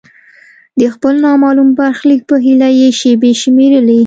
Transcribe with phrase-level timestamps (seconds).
[0.79, 3.99] د خپل نامعلوم برخلیک په هیله یې شیبې شمیرلې.